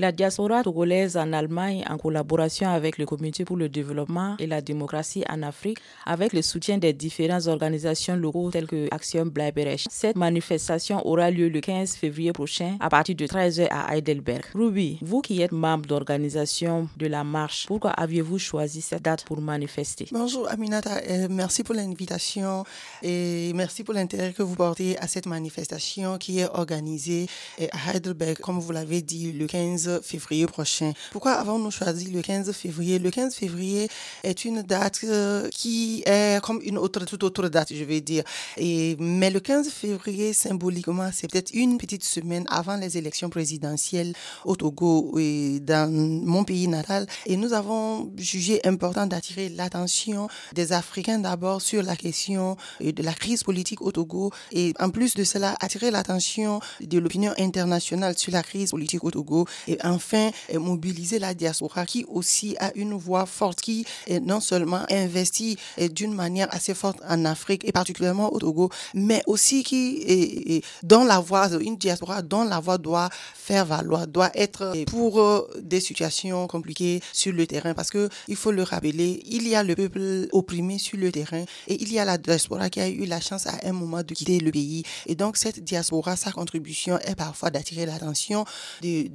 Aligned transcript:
La 0.00 0.12
diaspora 0.12 0.62
togolaise 0.62 1.16
en 1.16 1.32
Allemagne, 1.32 1.84
en 1.90 1.98
collaboration 1.98 2.68
avec 2.68 2.98
le 2.98 3.04
Comité 3.04 3.44
pour 3.44 3.56
le 3.56 3.68
développement 3.68 4.36
et 4.38 4.46
la 4.46 4.60
démocratie 4.60 5.24
en 5.28 5.42
Afrique, 5.42 5.78
avec 6.06 6.32
le 6.32 6.40
soutien 6.40 6.78
des 6.78 6.92
différentes 6.92 7.48
organisations 7.48 8.14
locaux 8.14 8.52
telles 8.52 8.68
que 8.68 8.86
Action 8.92 9.26
Bleiberecht. 9.26 9.88
Cette 9.90 10.14
manifestation 10.14 11.04
aura 11.04 11.32
lieu 11.32 11.48
le 11.48 11.60
15 11.60 11.96
février 11.96 12.32
prochain 12.32 12.76
à 12.78 12.88
partir 12.88 13.16
de 13.16 13.26
13h 13.26 13.66
à 13.72 13.96
Heidelberg. 13.96 14.44
Ruby, 14.54 15.00
vous 15.02 15.20
qui 15.20 15.42
êtes 15.42 15.50
membre 15.50 15.86
d'organisation 15.86 16.88
de 16.96 17.08
la 17.08 17.24
marche, 17.24 17.66
pourquoi 17.66 17.90
aviez-vous 17.90 18.38
choisi 18.38 18.80
cette 18.82 19.02
date 19.02 19.24
pour 19.24 19.40
manifester? 19.40 20.06
Bonjour 20.12 20.48
Aminata, 20.48 20.98
euh, 21.08 21.26
merci 21.28 21.64
pour 21.64 21.74
l'invitation 21.74 22.62
et 23.02 23.50
merci 23.52 23.82
pour 23.82 23.94
l'intérêt 23.94 24.32
que 24.32 24.44
vous 24.44 24.54
portez 24.54 24.96
à 24.98 25.08
cette 25.08 25.26
manifestation 25.26 26.18
qui 26.18 26.38
est 26.38 26.48
organisée 26.54 27.26
euh, 27.60 27.66
à 27.72 27.96
Heidelberg, 27.96 28.38
comme 28.38 28.60
vous 28.60 28.70
l'avez 28.70 29.02
dit, 29.02 29.32
le 29.32 29.48
15 29.48 29.87
février 30.02 30.46
prochain. 30.46 30.92
Pourquoi 31.12 31.32
avons-nous 31.32 31.70
choisi 31.70 32.10
le 32.10 32.22
15 32.22 32.52
février? 32.52 32.98
Le 32.98 33.10
15 33.10 33.34
février 33.34 33.88
est 34.22 34.44
une 34.44 34.62
date 34.62 35.00
euh, 35.04 35.48
qui 35.50 36.02
est 36.06 36.40
comme 36.42 36.60
une 36.62 36.78
autre, 36.78 37.04
toute 37.04 37.22
autre 37.22 37.48
date, 37.48 37.72
je 37.74 37.84
vais 37.84 38.00
dire. 38.00 38.24
Et, 38.56 38.96
mais 38.98 39.30
le 39.30 39.40
15 39.40 39.68
février, 39.70 40.32
symboliquement, 40.32 41.10
c'est 41.12 41.30
peut-être 41.30 41.52
une 41.52 41.78
petite 41.78 42.04
semaine 42.04 42.44
avant 42.48 42.76
les 42.76 42.96
élections 42.98 43.30
présidentielles 43.30 44.12
au 44.44 44.56
Togo 44.56 45.18
et 45.18 45.60
dans 45.60 45.90
mon 45.92 46.44
pays 46.44 46.68
natal. 46.68 47.06
Et 47.26 47.36
nous 47.36 47.52
avons 47.52 48.10
jugé 48.16 48.60
important 48.64 49.06
d'attirer 49.06 49.48
l'attention 49.48 50.28
des 50.54 50.72
Africains 50.72 51.18
d'abord 51.18 51.62
sur 51.62 51.82
la 51.82 51.96
question 51.96 52.56
de 52.80 53.02
la 53.02 53.12
crise 53.14 53.42
politique 53.42 53.82
au 53.82 53.92
Togo 53.92 54.30
et 54.52 54.74
en 54.78 54.90
plus 54.90 55.14
de 55.14 55.24
cela, 55.24 55.56
attirer 55.60 55.90
l'attention 55.90 56.60
de 56.80 56.98
l'opinion 56.98 57.32
internationale 57.38 58.16
sur 58.18 58.32
la 58.32 58.42
crise 58.42 58.70
politique 58.70 59.04
au 59.04 59.10
Togo 59.10 59.46
et 59.66 59.77
enfin 59.84 60.30
mobiliser 60.54 61.18
la 61.18 61.34
diaspora 61.34 61.86
qui 61.86 62.04
aussi 62.08 62.56
a 62.58 62.72
une 62.74 62.94
voix 62.94 63.26
forte, 63.26 63.60
qui 63.60 63.86
non 64.22 64.40
seulement 64.40 64.82
investie 64.90 65.56
d'une 65.92 66.14
manière 66.14 66.48
assez 66.54 66.74
forte 66.74 66.98
en 67.08 67.24
Afrique 67.24 67.64
et 67.64 67.72
particulièrement 67.72 68.32
au 68.32 68.38
Togo, 68.38 68.70
mais 68.94 69.22
aussi 69.26 69.62
qui 69.62 70.02
est, 70.06 70.64
dans 70.82 71.04
la 71.04 71.20
voix, 71.20 71.48
une 71.60 71.76
diaspora 71.76 72.22
dont 72.22 72.44
la 72.44 72.60
voix 72.60 72.78
doit 72.78 73.08
faire 73.34 73.64
valoir, 73.64 74.06
doit 74.06 74.30
être 74.34 74.74
pour 74.86 75.20
euh, 75.20 75.48
des 75.62 75.80
situations 75.80 76.46
compliquées 76.46 77.00
sur 77.12 77.32
le 77.32 77.46
terrain. 77.46 77.74
Parce 77.74 77.90
que 77.90 78.08
il 78.28 78.36
faut 78.36 78.50
le 78.50 78.62
rappeler, 78.62 79.22
il 79.26 79.48
y 79.48 79.54
a 79.54 79.62
le 79.62 79.74
peuple 79.74 80.28
opprimé 80.32 80.78
sur 80.78 80.98
le 80.98 81.10
terrain 81.12 81.44
et 81.66 81.82
il 81.82 81.92
y 81.92 81.98
a 81.98 82.04
la 82.04 82.18
diaspora 82.18 82.70
qui 82.70 82.80
a 82.80 82.88
eu 82.88 83.04
la 83.04 83.20
chance 83.20 83.46
à 83.46 83.54
un 83.64 83.72
moment 83.72 84.02
de 84.02 84.14
quitter 84.14 84.38
le 84.38 84.50
pays. 84.50 84.82
Et 85.06 85.14
donc 85.14 85.36
cette 85.36 85.62
diaspora, 85.62 86.16
sa 86.16 86.32
contribution 86.32 86.98
est 86.98 87.14
parfois 87.14 87.50
d'attirer 87.50 87.86
l'attention 87.86 88.44
de 88.82 89.08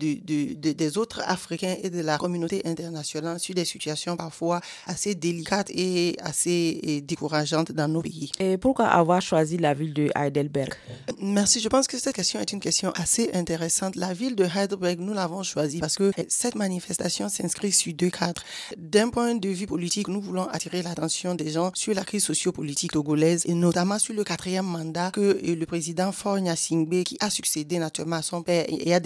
des 0.56 0.98
autres 0.98 1.22
Africains 1.26 1.76
et 1.82 1.90
de 1.90 2.02
la 2.02 2.18
communauté 2.18 2.62
internationale 2.66 3.40
sur 3.40 3.56
des 3.56 3.66
situations 3.66 4.16
parfois 4.18 4.62
assez 4.86 5.16
délicates 5.16 5.70
et 5.72 6.16
assez 6.22 7.04
décourageantes 7.06 7.72
dans 7.72 7.88
nos 7.88 8.02
pays. 8.02 8.32
Et 8.40 8.58
pourquoi 8.58 8.88
avoir 8.88 9.22
choisi 9.22 9.58
la 9.58 9.74
ville 9.74 9.94
de 9.94 10.10
Heidelberg? 10.16 10.74
Merci. 11.20 11.60
Je 11.60 11.70
pense 11.70 11.88
que 11.88 11.98
cette 11.98 12.16
question 12.16 12.40
est 12.40 12.52
une 12.52 12.60
question 12.60 12.92
assez 12.92 13.30
intéressante. 13.34 13.96
La 13.96 14.14
ville 14.14 14.36
de 14.36 14.46
Heidelberg, 14.46 15.00
nous 15.00 15.14
l'avons 15.14 15.44
choisie 15.44 15.80
parce 15.80 15.96
que 15.96 16.12
cette 16.28 16.56
manifestation 16.56 17.30
s'inscrit 17.30 17.72
sur 17.72 17.94
deux 17.94 18.10
cadres. 18.10 18.44
D'un 18.78 19.10
point 19.10 19.36
de 19.36 19.50
vue 19.50 19.68
politique, 19.68 20.08
nous 20.08 20.22
voulons 20.22 20.48
attirer 20.48 20.82
l'attention 20.82 21.36
des 21.36 21.52
gens 21.52 21.72
sur 21.74 21.94
la 21.94 22.04
crise 22.04 22.24
sociopolitique 22.24 22.92
togolaise 22.92 23.44
et 23.46 23.54
notamment 23.54 24.00
sur 24.00 24.14
le 24.14 24.24
quatrième 24.24 24.66
mandat 24.66 25.12
que 25.12 25.40
le 25.44 25.66
président 25.66 26.12
Faure 26.12 26.40
Singbe, 26.56 27.04
qui 27.04 27.18
a 27.20 27.30
succédé 27.30 27.80
naturellement 27.80 28.18
à 28.18 28.22
son 28.22 28.42
père 28.42 28.66
et 28.68 28.94
à 28.94 29.00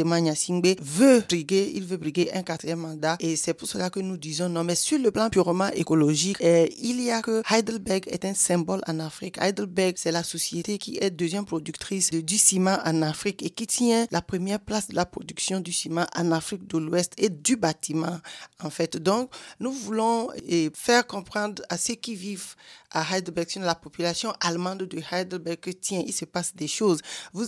veut 0.82 1.24
il 1.32 1.84
veut 1.86 1.98
briguer 1.98 2.32
un 2.34 2.44
quatrième 2.44 2.80
mandat. 2.80 3.18
Et 3.20 3.36
c'est 3.36 3.54
pour 3.54 3.68
cela 3.68 3.90
que 3.90 4.00
nous 4.00 4.18
disons 4.18 4.50
non. 4.50 4.64
Mais 4.64 4.76
sur 4.76 5.00
le 5.00 5.12
plan 5.12 5.30
purement 5.30 5.70
écologique, 5.74 6.38
eh, 6.40 6.74
il 6.82 7.02
y 7.02 7.12
a 7.12 7.22
que 7.22 7.42
Heidelberg 7.50 8.04
est 8.08 8.26
un 8.26 8.34
symbole 8.34 8.82
en 8.88 9.00
Afrique. 9.00 9.38
Heidelberg, 9.40 9.96
c'est 9.98 10.12
la 10.12 10.24
société 10.24 10.78
qui 10.78 10.98
est 11.02 11.10
deuxième 11.10 11.46
productrice 11.46 12.12
de, 12.12 12.22
du 12.22 12.38
ciment 12.38 12.78
en 12.86 13.02
Afrique 13.02 13.44
et 13.44 13.50
qui 13.50 13.68
tient 13.68 14.08
la 14.12 14.22
première 14.22 14.60
place 14.60 14.88
de 14.88 14.96
la 14.96 15.06
production 15.06 15.60
du 15.60 15.72
ciment 15.72 16.06
en 16.16 16.32
Afrique 16.32 16.68
de 16.68 16.78
l'Ouest 16.78 17.14
et 17.18 17.30
du 17.30 17.56
bâtiment, 17.56 18.20
en 18.64 18.70
fait. 18.70 18.98
Donc, 18.98 19.32
nous 19.60 19.72
voulons 19.72 20.30
eh, 20.48 20.70
faire 20.74 21.06
comprendre 21.06 21.64
à 21.70 21.78
ceux 21.78 21.96
qui 21.96 22.16
vivent 22.16 22.56
à 22.92 23.04
Heidelberg, 23.16 23.48
la 23.58 23.76
population 23.76 24.34
allemande 24.40 24.84
de 24.84 25.02
Heidelberg, 25.12 25.60
que 25.60 25.72
tiens, 25.72 26.04
il 26.06 26.14
se 26.14 26.26
passe 26.26 26.56
des 26.56 26.68
choses. 26.68 27.02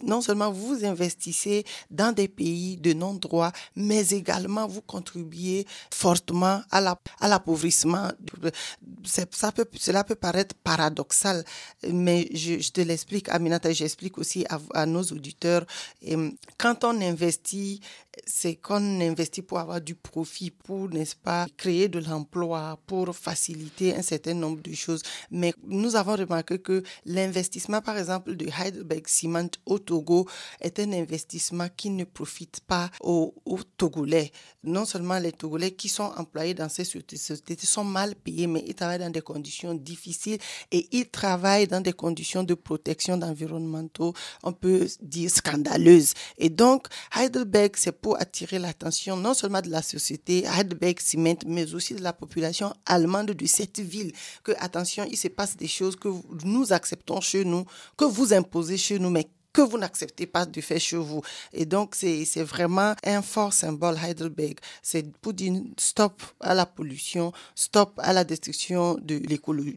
Non 0.03 0.21
seulement 0.21 0.51
vous 0.51 0.85
investissez 0.85 1.65
dans 1.89 2.13
des 2.13 2.27
pays 2.27 2.77
de 2.77 2.93
non-droit, 2.93 3.51
mais 3.75 4.09
également 4.09 4.67
vous 4.67 4.81
contribuez 4.81 5.65
fortement 5.91 6.61
à 6.71 6.81
l'appauvrissement. 7.27 8.09
Ça 9.03 9.51
peut, 9.51 9.65
cela 9.77 10.03
peut 10.03 10.15
paraître 10.15 10.55
paradoxal, 10.63 11.43
mais 11.87 12.27
je, 12.33 12.71
te 12.71 12.81
l'explique, 12.81 13.29
Aminata, 13.29 13.71
j'explique 13.71 14.17
aussi 14.17 14.45
à, 14.73 14.85
nos 14.85 15.03
auditeurs. 15.03 15.65
Quand 16.57 16.83
on 16.83 17.01
investit, 17.01 17.81
c'est 18.25 18.55
qu'on 18.55 19.01
investit 19.01 19.41
pour 19.41 19.59
avoir 19.59 19.81
du 19.81 19.95
profit, 19.95 20.51
pour, 20.51 20.89
n'est-ce 20.89 21.15
pas, 21.15 21.47
créer 21.57 21.87
de 21.87 21.99
l'emploi, 21.99 22.79
pour 22.85 23.15
faciliter 23.15 23.95
un 23.95 24.01
certain 24.01 24.33
nombre 24.33 24.61
de 24.61 24.73
choses. 24.73 25.01
Mais 25.31 25.53
nous 25.65 25.95
avons 25.95 26.15
remarqué 26.15 26.59
que 26.59 26.83
l'investissement, 27.05 27.81
par 27.81 27.97
exemple, 27.97 28.35
de 28.35 28.47
Heidelberg 28.47 29.07
Cement 29.07 29.49
au 29.65 29.79
Togo 29.79 30.27
est 30.61 30.79
un 30.79 30.91
investissement 30.93 31.67
qui 31.75 31.89
ne 31.89 32.03
profite 32.03 32.59
pas 32.61 32.89
aux, 33.01 33.33
Togolais. 33.77 34.31
Non 34.63 34.85
seulement 34.85 35.19
les 35.19 35.31
Togolais 35.31 35.71
qui 35.71 35.87
sont 35.89 36.11
employés 36.17 36.53
dans 36.53 36.69
ces 36.69 36.83
sociétés 36.83 37.55
sont 37.65 37.83
mal 37.83 38.15
payés, 38.15 38.47
mais 38.47 38.63
ils 38.67 38.75
travaillent 38.75 38.99
dans 38.99 39.09
des 39.09 39.21
conditions 39.21 39.73
difficiles 39.73 40.37
et 40.71 40.87
ils 40.91 41.07
travaillent 41.09 41.67
dans 41.67 41.81
des 41.81 41.93
conditions 41.93 42.43
de 42.43 42.53
protection 42.53 43.19
environnementaux, 43.21 44.13
on 44.43 44.51
peut 44.51 44.87
dire 45.01 45.29
scandaleuses. 45.29 46.13
Et 46.37 46.49
donc, 46.49 46.87
Heidelberg, 47.15 47.73
c'est 47.75 47.91
pour 47.91 48.08
attirer 48.15 48.59
l'attention 48.59 49.15
non 49.15 49.33
seulement 49.33 49.61
de 49.61 49.69
la 49.69 49.81
société 49.81 50.45
Heidelberg 50.45 50.99
Cement, 50.99 51.35
mais 51.45 51.73
aussi 51.73 51.93
de 51.95 52.01
la 52.01 52.13
population 52.13 52.73
allemande 52.85 53.31
de 53.31 53.45
cette 53.45 53.79
ville. 53.79 54.11
Que, 54.43 54.51
attention, 54.59 55.05
il 55.09 55.17
se 55.17 55.27
passe 55.27 55.57
des 55.57 55.67
choses 55.67 55.95
que 55.95 56.09
nous 56.43 56.73
acceptons 56.73 57.21
chez 57.21 57.45
nous, 57.45 57.65
que 57.97 58.05
vous 58.05 58.33
imposez 58.33 58.77
chez 58.77 58.99
nous, 58.99 59.09
mais 59.09 59.27
que 59.51 59.61
vous 59.61 59.77
n'acceptez 59.77 60.25
pas 60.25 60.45
de 60.45 60.61
faire 60.61 60.79
chez 60.79 60.97
vous. 60.97 61.21
Et 61.53 61.65
donc, 61.65 61.95
c'est 61.95 62.43
vraiment 62.43 62.93
un 63.03 63.21
fort 63.21 63.53
symbole 63.53 63.97
Heidelberg. 63.97 64.57
C'est 64.81 65.11
pour 65.17 65.33
dire 65.33 65.53
stop 65.77 66.21
à 66.39 66.53
la 66.53 66.65
pollution, 66.65 67.31
stop 67.55 67.93
à 67.97 68.13
la 68.13 68.23
destruction 68.23 68.95
de 69.01 69.15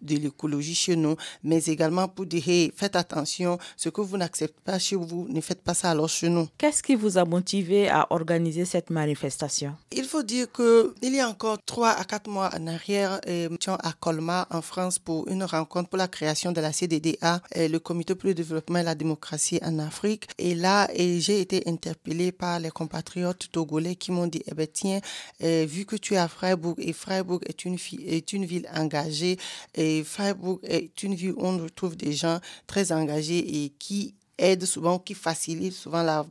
l'écologie 0.08 0.74
chez 0.74 0.96
nous, 0.96 1.16
mais 1.42 1.64
également 1.64 2.08
pour 2.08 2.26
dire, 2.26 2.48
hey, 2.48 2.72
faites 2.76 2.96
attention, 2.96 3.58
ce 3.76 3.88
que 3.88 4.00
vous 4.00 4.16
n'acceptez 4.16 4.60
pas 4.64 4.78
chez 4.78 4.96
vous, 4.96 5.26
ne 5.28 5.40
faites 5.40 5.62
pas 5.62 5.74
ça 5.74 5.90
alors 5.90 6.08
chez 6.08 6.28
nous. 6.28 6.48
Qu'est-ce 6.58 6.82
qui 6.82 6.94
vous 6.94 7.18
a 7.18 7.24
motivé 7.24 7.88
à 7.88 8.06
organiser 8.10 8.64
cette 8.64 8.90
manifestation? 8.90 9.76
Il 9.90 10.04
faut 10.04 10.22
dire 10.22 10.46
qu'il 10.52 11.14
y 11.14 11.20
a 11.20 11.28
encore 11.28 11.58
trois 11.64 11.90
à 11.90 12.04
quatre 12.04 12.28
mois 12.28 12.50
en 12.54 12.66
arrière, 12.66 13.20
nous 13.26 13.54
étions 13.54 13.76
à 13.76 13.92
Colmar, 13.92 14.46
en 14.50 14.62
France, 14.62 14.98
pour 14.98 15.28
une 15.28 15.44
rencontre 15.44 15.88
pour 15.88 15.98
la 15.98 16.08
création 16.08 16.52
de 16.52 16.60
la 16.60 16.72
CDDA, 16.72 17.40
le 17.56 17.78
Comité 17.78 18.14
pour 18.14 18.28
le 18.28 18.34
développement 18.34 18.78
et 18.78 18.82
la 18.82 18.94
démocratie 18.94 19.60
en 19.62 19.71
Afrique. 19.80 20.28
Et 20.38 20.54
là, 20.54 20.88
j'ai 20.96 21.40
été 21.40 21.62
interpellée 21.66 22.32
par 22.32 22.60
les 22.60 22.70
compatriotes 22.70 23.50
togolais 23.50 23.96
qui 23.96 24.12
m'ont 24.12 24.26
dit, 24.26 24.42
eh 24.46 24.54
ben, 24.54 24.66
tiens, 24.72 25.00
eh, 25.40 25.66
vu 25.66 25.84
que 25.84 25.96
tu 25.96 26.14
es 26.14 26.18
à 26.18 26.28
Freiburg, 26.28 26.74
et 26.78 26.92
Freiburg 26.92 27.40
est 27.46 27.64
une, 27.64 27.76
est 28.06 28.32
une 28.32 28.44
ville 28.44 28.68
engagée, 28.74 29.38
et 29.74 30.04
Freiburg 30.04 30.58
est 30.62 31.02
une 31.02 31.14
ville 31.14 31.32
où 31.32 31.44
on 31.44 31.58
retrouve 31.58 31.96
des 31.96 32.12
gens 32.12 32.40
très 32.66 32.92
engagés 32.92 33.64
et 33.64 33.70
qui 33.78 34.14
aide 34.42 34.64
souvent, 34.66 34.98
qui 34.98 35.14
facilite 35.14 35.72
souvent 35.72 36.26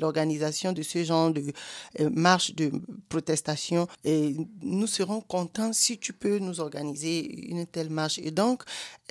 l'organisation 0.00 0.72
de 0.72 0.82
ce 0.82 1.04
genre 1.04 1.30
de 1.30 1.42
euh, 2.00 2.10
marche 2.12 2.54
de 2.54 2.72
protestation. 3.08 3.86
Et 4.04 4.34
nous 4.62 4.86
serons 4.86 5.20
contents 5.20 5.72
si 5.72 5.98
tu 5.98 6.12
peux 6.12 6.38
nous 6.38 6.60
organiser 6.60 7.48
une 7.50 7.66
telle 7.66 7.90
marche. 7.90 8.18
Et 8.18 8.30
donc, 8.30 8.62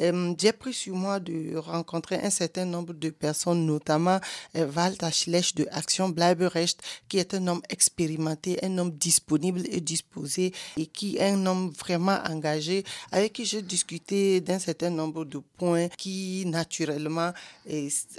euh, 0.02 0.34
j'ai 0.38 0.52
pris 0.52 0.74
sur 0.74 0.96
moi 0.96 1.20
de 1.20 1.56
rencontrer 1.56 2.20
un 2.22 2.30
certain 2.30 2.66
nombre 2.66 2.94
de 2.94 3.10
personnes, 3.10 3.66
notamment 3.66 4.20
euh, 4.56 4.70
Walter 4.76 5.08
de 5.56 5.68
Action 5.72 6.10
Bleiberecht, 6.10 6.80
qui 7.08 7.18
est 7.18 7.34
un 7.34 7.48
homme 7.48 7.62
expérimenté, 7.70 8.60
un 8.64 8.78
homme 8.78 8.92
disponible 8.92 9.62
et 9.70 9.82
disposé 9.82 10.54
et 10.78 10.86
qui 10.86 11.18
est 11.18 11.30
un 11.32 11.46
homme 11.46 11.72
vraiment 11.72 12.20
engagé, 12.30 12.84
avec 13.12 13.34
qui 13.34 13.46
j'ai 13.46 13.62
discuté 13.62 14.42
d'un 14.42 14.60
certain 14.60 14.90
nombre 14.90 15.26
de 15.26 15.40
points 15.58 15.88
qui, 15.98 16.46
naturellement, 16.46 17.32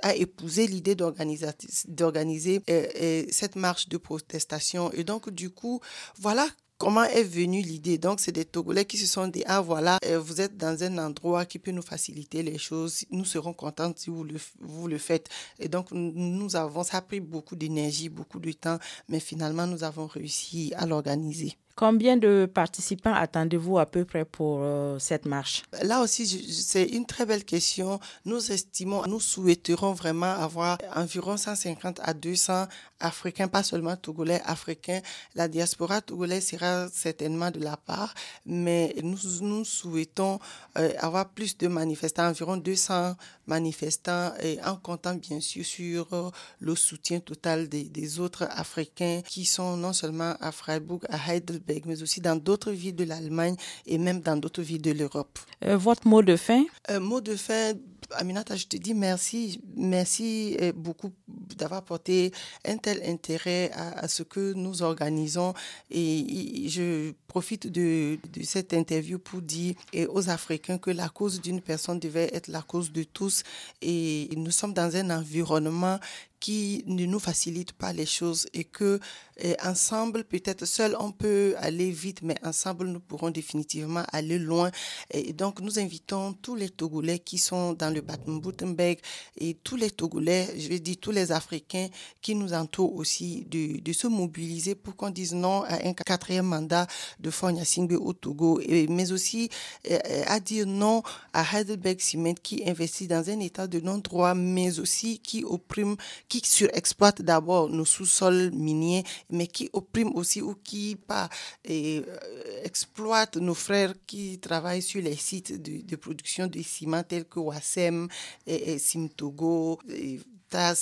a 0.03 0.15
épousé 0.15 0.67
l'idée 0.67 0.95
d'organiser 0.95 2.61
euh, 2.71 2.87
euh, 3.01 3.25
cette 3.31 3.57
marche 3.57 3.89
de 3.89 3.97
protestation. 3.97 4.93
Et 4.93 5.05
donc, 5.05 5.31
du 5.31 5.51
coup, 5.51 5.81
voilà 6.19 6.47
comment 6.79 7.05
est 7.05 7.23
venue 7.25 7.63
l'idée 7.63 7.99
Donc, 7.99 8.21
c'est 8.21 8.33
des 8.33 8.45
Togolais 8.45 8.85
qui 8.85 8.99
se 8.99 9.07
sont 9.07 9.29
dit, 9.29 9.43
ah 9.47 9.61
voilà, 9.61 9.99
euh, 10.05 10.19
vous 10.19 10.41
êtes 10.41 10.57
dans 10.57 10.83
un 10.83 10.99
endroit 10.99 11.47
qui 11.47 11.59
peut 11.59 11.71
nous 11.71 11.83
faciliter 11.83 12.43
les 12.43 12.59
choses, 12.59 13.05
nous 13.11 13.25
serons 13.25 13.53
contents 13.53 13.93
si 13.97 14.11
vous 14.11 14.25
le, 14.25 14.37
vous 14.61 14.89
le 14.89 14.99
faites. 14.99 15.29
Et 15.59 15.69
donc, 15.69 15.93
nous 15.93 16.57
avons, 16.57 16.85
ça 16.85 16.99
a 16.99 17.03
pris 17.03 17.21
beaucoup 17.21 17.57
d'énergie, 17.57 18.09
beaucoup 18.09 18.41
de 18.41 18.53
temps, 18.53 18.79
mais 19.09 19.21
finalement, 19.21 19.67
nous 19.67 19.85
avons 19.85 20.07
réussi 20.07 20.73
à 20.77 20.87
l'organiser. 20.87 21.57
Combien 21.77 22.17
de 22.17 22.49
participants 22.53 23.13
attendez-vous 23.13 23.79
à 23.79 23.87
peu 23.87 24.05
près 24.05 24.25
pour 24.25 24.61
euh, 24.63 25.01
cette 25.01 25.27
marche? 25.27 25.65
Là 25.83 26.03
aussi, 26.03 26.25
c'est 26.53 26.85
une 26.85 27.05
très 27.05 27.27
belle 27.27 27.45
question. 27.45 27.99
Nous 28.25 28.53
estimons, 28.53 29.03
nous 29.09 29.19
souhaiterons 29.19 29.93
vraiment 29.93 30.31
avoir 30.31 30.79
environ 30.95 31.37
150 31.37 31.99
à 32.05 32.15
200 32.15 32.67
Africains, 33.01 33.49
pas 33.49 33.65
seulement 33.65 33.97
Togolais, 33.97 34.41
Africains. 34.45 35.01
La 35.35 35.49
diaspora 35.49 36.01
togolaise 36.01 36.47
sera 36.47 36.89
certainement 36.91 37.51
de 37.51 37.59
la 37.59 37.77
part, 37.77 38.15
mais 38.47 38.95
nous, 39.03 39.65
souhaitons 39.65 40.39
euh, 40.79 40.93
avoir 40.99 41.29
plus 41.29 41.59
de 41.59 41.67
manifestants, 41.67 42.29
environ 42.29 42.57
200 42.57 43.17
manifestants, 43.47 44.33
et 44.41 44.59
en 44.65 44.77
comptant 44.77 45.15
bien 45.15 45.41
sûr 45.41 45.65
sur 45.65 46.13
euh, 46.13 46.31
le 46.61 46.77
soutien 46.77 47.19
total 47.19 47.69
des 47.69 48.21
autres 48.21 48.47
Africains 48.51 49.23
qui 49.27 49.45
sont 49.45 49.77
non 49.77 49.93
seulement 49.93 50.35
à 50.41 50.53
Freiburg, 50.53 51.01
à 51.11 51.19
Heidelberg, 51.35 51.64
mais 51.87 52.03
aussi 52.03 52.21
dans 52.21 52.37
d'autres 52.37 52.73
villes 52.73 52.97
de 52.97 53.05
l'Allemagne 53.05 53.57
et 53.87 53.99
même 53.99 54.21
dans 54.21 54.37
d'autres 54.37 54.63
villes 54.63 54.83
de 54.83 54.93
l'Europe. 54.93 55.39
Euh, 55.65 55.77
votre 55.77 56.07
mot 56.07 56.23
de 56.23 56.37
fin? 56.37 56.65
Un 56.89 57.01
mot 57.01 57.21
de 57.21 57.37
fin, 57.37 57.73
Aminata, 58.13 58.57
je 58.57 58.67
te 58.67 58.77
dis 58.77 58.95
merci. 58.95 59.61
Merci 59.77 60.57
euh, 60.61 60.73
beaucoup 60.75 61.13
d'avoir 61.57 61.83
porté 61.83 62.33
un 62.65 62.77
tel 62.77 63.03
intérêt 63.07 63.71
à, 63.75 64.09
ce 64.09 64.23
que 64.23 64.53
nous 64.53 64.83
organisons. 64.83 65.55
Et, 65.91 66.69
je 66.69 67.13
profite 67.29 67.67
de, 67.67 68.19
de, 68.33 68.43
cette 68.43 68.73
interview 68.75 69.19
pour 69.19 69.41
dire 69.43 69.75
aux 70.09 70.29
Africains 70.31 70.79
que 70.79 70.91
la 70.91 71.09
cause 71.09 71.41
d'une 71.41 71.61
personne 71.61 71.99
devait 71.99 72.31
être 72.33 72.49
la 72.49 72.63
cause 72.63 72.93
de 72.93 73.03
tous. 73.05 73.43
Et 73.83 74.29
nous 74.37 74.51
sommes 74.51 74.73
dans 74.75 74.95
un 74.97 75.11
environnement 75.11 75.99
qui 76.45 76.85
ne 76.87 77.07
nous 77.07 77.21
facilite 77.21 77.73
pas 77.73 77.95
les 77.95 78.05
choses 78.05 78.47
et 78.53 78.65
que 78.65 79.01
eh, 79.39 79.57
ensemble, 79.65 80.25
peut-être 80.25 80.67
seul 80.67 80.95
on 81.01 81.11
peut 81.11 81.55
aller 81.57 81.91
vite, 81.91 82.21
mais 82.23 82.37
ensemble 82.45 82.87
nous 82.87 83.01
pourrons 83.01 83.31
définitivement 83.31 84.03
aller 84.13 84.39
loin. 84.39 84.71
Et 85.11 85.33
donc 85.33 85.61
nous 85.61 85.79
invitons 85.79 86.35
tous 86.35 86.55
les 86.55 86.69
Togolais 86.69 87.19
qui 87.19 87.39
sont 87.39 87.73
dans 87.73 87.89
le 87.89 88.03
Baden-Württemberg 88.03 88.99
et 89.39 89.55
tous 89.55 89.77
les 89.77 89.91
Togolais, 89.91 90.55
je 90.59 90.69
vais 90.69 90.81
dire 90.81 90.97
tous 91.01 91.13
les 91.13 91.33
Africains 91.33 91.89
qui 92.21 92.35
nous 92.35 92.53
entourent 92.53 92.95
aussi 92.95 93.47
de, 93.47 93.93
se 93.95 94.07
mobiliser 94.07 94.75
pour 94.75 94.97
qu'on 94.97 95.09
dise 95.11 95.33
non 95.33 95.63
à 95.63 95.77
un 95.89 95.95
quatrième 95.95 96.45
mandat 96.47 96.87
de 97.21 97.31
Fonya 97.31 97.65
Singbe 97.65 97.93
au 97.99 98.13
Togo, 98.13 98.61
mais 98.91 99.13
aussi 99.13 99.49
eh, 99.85 99.97
à 100.27 100.41
dire 100.41 100.67
non 100.67 101.03
à 101.33 101.43
Heidelberg 101.57 102.01
Cement 102.03 102.35
qui 102.35 102.69
investit 102.69 103.09
dans 103.09 103.31
un 103.31 103.41
état 103.41 103.67
de 103.67 103.81
non-droit, 103.81 104.35
mais 104.35 104.79
aussi 104.79 105.21
qui 105.21 105.43
opprime, 105.43 105.97
qui 106.29 106.34
surexploite 106.45 107.23
d'abord 107.23 107.69
nos 107.69 107.85
sous-sols 107.85 108.51
miniers, 108.53 109.05
mais 109.31 109.47
qui 109.47 109.71
opprime 109.73 110.15
aussi 110.15 110.43
ou 110.43 110.55
qui 110.55 110.97
pas, 110.97 111.29
et, 111.65 112.03
euh, 112.07 112.63
exploite 112.65 113.37
nos 113.37 113.55
frères 113.55 113.95
qui 114.07 114.39
travaillent 114.39 114.83
sur 114.83 115.03
les 115.03 115.17
sites 115.17 115.61
de, 115.61 115.97
production 115.97 116.47
de 116.47 116.61
ciment 116.63 117.03
tels 117.03 117.25
que 117.25 117.39
Wassem 117.39 118.09
et, 118.47 118.73
et 118.73 118.79
Simtogo. 118.79 119.79
Et, 119.89 120.21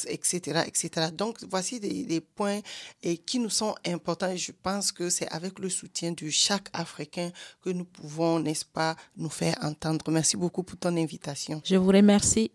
etc., 0.09 0.63
etc. 0.67 1.09
Donc, 1.13 1.39
voici 1.49 1.81
des, 1.81 2.21
points 2.21 2.61
et 3.03 3.17
qui 3.17 3.39
nous 3.39 3.51
sont 3.51 3.75
importants 3.87 4.31
et 4.31 4.37
je 4.39 4.53
pense 4.53 4.93
que 4.93 5.11
c'est 5.11 5.29
avec 5.29 5.59
le 5.59 5.69
soutien 5.69 6.13
de 6.13 6.29
chaque 6.31 6.69
Africain 6.73 7.31
que 7.63 7.71
nous 7.71 7.85
pouvons, 7.85 8.41
n'est-ce 8.41 8.65
pas, 8.65 8.97
nous 9.17 9.31
faire 9.31 9.57
entendre. 9.63 10.11
Merci 10.11 10.37
beaucoup 10.37 10.63
pour 10.63 10.79
ton 10.79 10.97
invitation. 10.97 11.61
Je 11.65 11.77
vous 11.77 11.89
remercie. 11.89 12.51